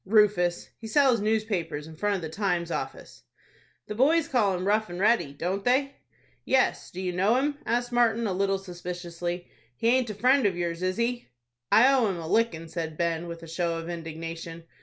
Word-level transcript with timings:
"Rufus. 0.03 0.69
He 0.79 0.87
sells 0.87 1.21
newspapers 1.21 1.85
in 1.85 1.95
front 1.95 2.15
of 2.15 2.23
the 2.23 2.29
'Times' 2.29 2.71
office." 2.71 3.21
"The 3.85 3.93
boys 3.93 4.27
call 4.27 4.57
him 4.57 4.65
Rough 4.65 4.89
and 4.89 4.99
Ready, 4.99 5.31
don't 5.31 5.63
they?" 5.63 5.97
"Yes. 6.43 6.89
Do 6.89 6.99
you 6.99 7.13
know 7.13 7.35
him?" 7.35 7.59
asked 7.67 7.91
Martin, 7.91 8.25
a 8.25 8.33
little 8.33 8.57
suspiciously. 8.57 9.47
"He 9.75 9.89
aint 9.89 10.09
a 10.09 10.15
friend 10.15 10.47
of 10.47 10.57
yours, 10.57 10.81
is 10.81 10.97
he?" 10.97 11.27
"I 11.71 11.93
owe 11.93 12.07
him 12.07 12.17
a 12.17 12.27
lickin'," 12.27 12.67
said 12.67 12.97
Ben, 12.97 13.27
with 13.27 13.43
a 13.43 13.47
show 13.47 13.77
of 13.77 13.89
indignation. 13.91 14.63